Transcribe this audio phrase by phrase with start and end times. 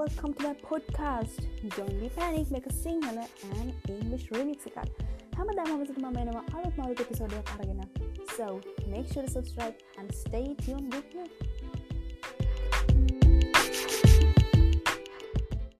[0.00, 1.36] welcome to my podcast
[1.76, 4.78] ජොන්ඩි පැනික් එක සිංහල ඇන් ඉංගලිෂ් රිමික් එකක්
[5.40, 7.84] හැමදාම මසට මම එනවා අලුත් මවුත පිසෝඩයක් අරගෙන
[8.38, 8.46] so
[8.94, 11.28] make sure to subscribe and stay tuned with me